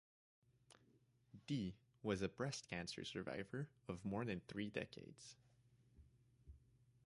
[1.45, 5.35] Dee was a breast cancer survivor of more than three decades.